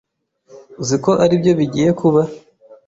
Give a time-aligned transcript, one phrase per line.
[0.81, 2.21] Uzi ko aribyo bigiye kuba.